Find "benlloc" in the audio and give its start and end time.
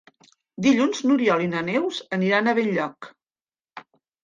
2.61-3.13